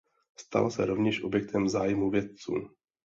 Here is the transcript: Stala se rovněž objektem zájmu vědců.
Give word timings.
Stala 0.37 0.69
se 0.71 0.85
rovněž 0.85 1.23
objektem 1.23 1.69
zájmu 1.69 2.09
vědců. 2.11 2.53